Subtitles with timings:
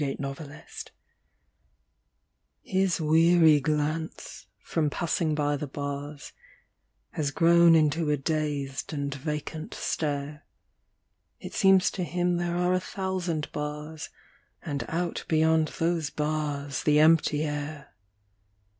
[0.03, 0.65] THE PANTHER
[2.63, 6.33] His weary glance, from passing by the bars,
[7.11, 10.43] Has grown into a dazed and vacant stare;
[11.39, 14.09] It seems to him there are a thousand bars
[14.63, 17.93] And out beyond those bars the empty air.